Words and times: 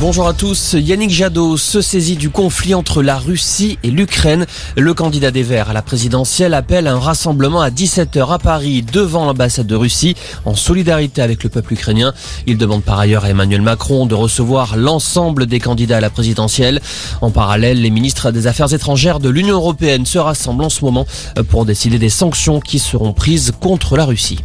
Bonjour 0.00 0.28
à 0.28 0.32
tous. 0.32 0.74
Yannick 0.74 1.10
Jadot 1.10 1.56
se 1.56 1.80
saisit 1.80 2.14
du 2.14 2.30
conflit 2.30 2.72
entre 2.72 3.02
la 3.02 3.18
Russie 3.18 3.80
et 3.82 3.90
l'Ukraine. 3.90 4.46
Le 4.76 4.94
candidat 4.94 5.32
des 5.32 5.42
Verts 5.42 5.70
à 5.70 5.72
la 5.72 5.82
présidentielle 5.82 6.54
appelle 6.54 6.86
à 6.86 6.92
un 6.92 7.00
rassemblement 7.00 7.60
à 7.60 7.70
17h 7.70 8.32
à 8.32 8.38
Paris 8.38 8.82
devant 8.82 9.26
l'ambassade 9.26 9.66
de 9.66 9.74
Russie 9.74 10.14
en 10.44 10.54
solidarité 10.54 11.20
avec 11.20 11.42
le 11.42 11.50
peuple 11.50 11.72
ukrainien. 11.72 12.14
Il 12.46 12.58
demande 12.58 12.84
par 12.84 13.00
ailleurs 13.00 13.24
à 13.24 13.30
Emmanuel 13.30 13.60
Macron 13.60 14.06
de 14.06 14.14
recevoir 14.14 14.76
l'ensemble 14.76 15.46
des 15.46 15.58
candidats 15.58 15.96
à 15.96 16.00
la 16.00 16.10
présidentielle. 16.10 16.80
En 17.20 17.32
parallèle, 17.32 17.82
les 17.82 17.90
ministres 17.90 18.30
des 18.30 18.46
Affaires 18.46 18.72
étrangères 18.72 19.18
de 19.18 19.28
l'Union 19.28 19.56
européenne 19.56 20.06
se 20.06 20.18
rassemblent 20.18 20.62
en 20.62 20.70
ce 20.70 20.84
moment 20.84 21.08
pour 21.48 21.64
décider 21.64 21.98
des 21.98 22.08
sanctions 22.08 22.60
qui 22.60 22.78
seront 22.78 23.12
prises 23.12 23.52
contre 23.60 23.96
la 23.96 24.04
Russie. 24.04 24.38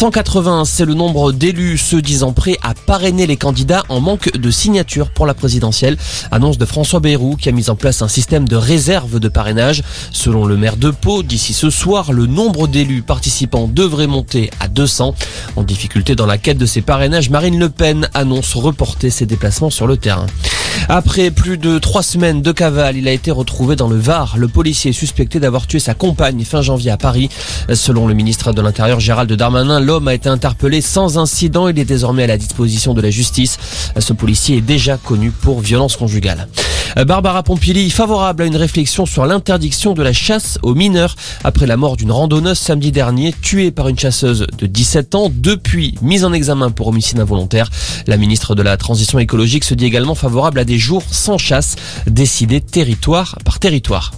180, 0.00 0.64
c'est 0.64 0.86
le 0.86 0.94
nombre 0.94 1.30
d'élus 1.30 1.76
se 1.76 1.96
disant 1.96 2.32
prêts 2.32 2.56
à 2.62 2.72
parrainer 2.72 3.26
les 3.26 3.36
candidats 3.36 3.84
en 3.90 4.00
manque 4.00 4.34
de 4.34 4.50
signatures 4.50 5.10
pour 5.10 5.26
la 5.26 5.34
présidentielle. 5.34 5.98
Annonce 6.30 6.56
de 6.56 6.64
François 6.64 7.00
Bayrou 7.00 7.36
qui 7.36 7.50
a 7.50 7.52
mis 7.52 7.68
en 7.68 7.76
place 7.76 8.00
un 8.00 8.08
système 8.08 8.48
de 8.48 8.56
réserve 8.56 9.20
de 9.20 9.28
parrainage. 9.28 9.82
Selon 10.10 10.46
le 10.46 10.56
maire 10.56 10.78
de 10.78 10.90
Pau, 10.90 11.22
d'ici 11.22 11.52
ce 11.52 11.68
soir, 11.68 12.14
le 12.14 12.24
nombre 12.24 12.66
d'élus 12.66 13.02
participants 13.02 13.68
devrait 13.68 14.06
monter 14.06 14.50
à 14.58 14.68
200. 14.68 15.14
En 15.56 15.62
difficulté 15.62 16.14
dans 16.14 16.24
la 16.24 16.38
quête 16.38 16.56
de 16.56 16.64
ces 16.64 16.80
parrainages, 16.80 17.28
Marine 17.28 17.58
Le 17.58 17.68
Pen 17.68 18.08
annonce 18.14 18.54
reporter 18.54 19.10
ses 19.10 19.26
déplacements 19.26 19.68
sur 19.68 19.86
le 19.86 19.98
terrain. 19.98 20.24
Après 20.92 21.30
plus 21.30 21.56
de 21.56 21.78
trois 21.78 22.02
semaines 22.02 22.42
de 22.42 22.50
cavale, 22.50 22.96
il 22.96 23.06
a 23.06 23.12
été 23.12 23.30
retrouvé 23.30 23.76
dans 23.76 23.86
le 23.86 23.94
Var. 23.94 24.34
Le 24.36 24.48
policier 24.48 24.90
est 24.90 24.92
suspecté 24.92 25.38
d'avoir 25.38 25.68
tué 25.68 25.78
sa 25.78 25.94
compagne 25.94 26.44
fin 26.44 26.62
janvier 26.62 26.90
à 26.90 26.96
Paris. 26.96 27.28
Selon 27.72 28.08
le 28.08 28.14
ministre 28.14 28.52
de 28.52 28.60
l'Intérieur 28.60 28.98
Gérald 28.98 29.32
Darmanin, 29.32 29.78
l'homme 29.78 30.08
a 30.08 30.14
été 30.14 30.28
interpellé 30.28 30.80
sans 30.80 31.16
incident. 31.16 31.68
Il 31.68 31.78
est 31.78 31.84
désormais 31.84 32.24
à 32.24 32.26
la 32.26 32.38
disposition 32.38 32.92
de 32.92 33.00
la 33.00 33.10
justice. 33.10 33.56
Ce 34.00 34.12
policier 34.12 34.56
est 34.56 34.62
déjà 34.62 34.96
connu 34.96 35.30
pour 35.30 35.60
violence 35.60 35.94
conjugale. 35.94 36.48
Barbara 36.96 37.42
Pompili, 37.42 37.90
favorable 37.90 38.42
à 38.42 38.46
une 38.46 38.56
réflexion 38.56 39.06
sur 39.06 39.26
l'interdiction 39.26 39.94
de 39.94 40.02
la 40.02 40.12
chasse 40.12 40.58
aux 40.62 40.74
mineurs 40.74 41.16
après 41.44 41.66
la 41.66 41.76
mort 41.76 41.96
d'une 41.96 42.10
randonneuse 42.10 42.58
samedi 42.58 42.92
dernier, 42.92 43.32
tuée 43.40 43.70
par 43.70 43.88
une 43.88 43.98
chasseuse 43.98 44.46
de 44.58 44.66
17 44.66 45.14
ans, 45.14 45.30
depuis 45.32 45.94
mise 46.02 46.24
en 46.24 46.32
examen 46.32 46.70
pour 46.70 46.88
homicide 46.88 47.20
involontaire. 47.20 47.70
La 48.06 48.16
ministre 48.16 48.54
de 48.54 48.62
la 48.62 48.76
Transition 48.76 49.18
écologique 49.18 49.64
se 49.64 49.74
dit 49.74 49.86
également 49.86 50.14
favorable 50.14 50.58
à 50.58 50.64
des 50.64 50.78
jours 50.78 51.04
sans 51.10 51.38
chasse, 51.38 51.76
décidés 52.06 52.60
territoire 52.60 53.38
par 53.44 53.58
territoire. 53.58 54.12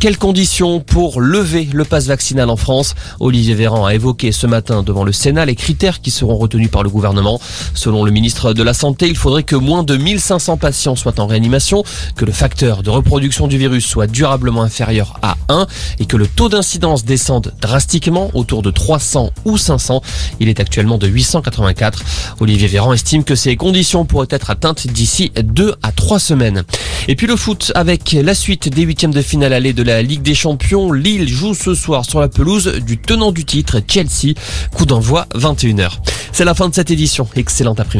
Quelles 0.00 0.18
conditions 0.18 0.80
pour 0.80 1.20
lever 1.20 1.68
le 1.72 1.84
passe 1.84 2.06
vaccinal 2.06 2.50
en 2.50 2.56
France 2.56 2.94
Olivier 3.20 3.54
Véran 3.54 3.86
a 3.86 3.94
évoqué 3.94 4.32
ce 4.32 4.46
matin 4.46 4.82
devant 4.82 5.04
le 5.04 5.12
Sénat 5.12 5.46
les 5.46 5.54
critères 5.54 6.00
qui 6.00 6.10
seront 6.10 6.36
retenus 6.36 6.70
par 6.70 6.82
le 6.82 6.90
gouvernement. 6.90 7.40
Selon 7.74 8.04
le 8.04 8.10
ministre 8.10 8.52
de 8.52 8.62
la 8.62 8.74
Santé, 8.74 9.08
il 9.08 9.16
faudrait 9.16 9.42
que 9.42 9.56
moins 9.56 9.82
de 9.82 9.96
1500 9.96 10.56
patients 10.56 10.96
soient 10.96 11.20
en 11.20 11.26
réanimation, 11.26 11.84
que 12.16 12.24
le 12.24 12.32
facteur 12.32 12.82
de 12.82 12.90
reproduction 12.90 13.46
du 13.46 13.58
virus 13.58 13.86
soit 13.86 14.06
durablement 14.06 14.62
inférieur 14.62 15.18
à 15.22 15.36
1 15.48 15.66
et 15.98 16.06
que 16.06 16.16
le 16.16 16.26
taux 16.26 16.48
d'incidence 16.48 17.04
descende 17.04 17.54
drastiquement 17.60 18.30
autour 18.34 18.62
de 18.62 18.70
300 18.70 19.30
ou 19.44 19.56
500. 19.56 20.02
Il 20.40 20.48
est 20.48 20.60
actuellement 20.60 20.98
de 20.98 21.06
884. 21.06 22.02
Olivier 22.40 22.68
Véran 22.68 22.92
estime 22.92 23.24
que 23.24 23.34
ces 23.34 23.56
conditions 23.56 24.04
pourraient 24.04 24.26
être 24.30 24.50
atteintes 24.50 24.86
d'ici 24.86 25.32
2 25.42 25.74
à 25.82 25.92
3 25.92 26.18
semaines. 26.18 26.64
Et 27.08 27.16
puis 27.16 27.26
le 27.26 27.36
foot 27.36 27.72
avec 27.74 28.12
la 28.12 28.34
suite 28.34 28.68
des 28.68 28.82
huitièmes 28.82 29.14
de 29.14 29.22
finale 29.22 29.52
aller 29.52 29.67
de 29.72 29.82
la 29.82 30.02
Ligue 30.02 30.22
des 30.22 30.34
Champions. 30.34 30.92
Lille 30.92 31.28
joue 31.28 31.54
ce 31.54 31.74
soir 31.74 32.04
sur 32.04 32.20
la 32.20 32.28
pelouse 32.28 32.72
du 32.86 32.98
tenant 32.98 33.32
du 33.32 33.44
titre 33.44 33.80
Chelsea. 33.86 34.34
Coup 34.74 34.86
d'envoi 34.86 35.26
21h. 35.34 35.98
C'est 36.32 36.44
la 36.44 36.54
fin 36.54 36.68
de 36.68 36.74
cette 36.74 36.90
édition. 36.90 37.28
Excellent 37.34 37.74
après-midi. 37.74 37.96